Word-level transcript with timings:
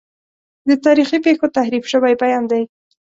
د 0.67 0.69
تاریخي 0.85 1.17
پیښو 1.25 1.47
تحریف 1.57 1.83
شوی 1.91 2.13
بیان 2.21 2.43
دی. 2.51 2.63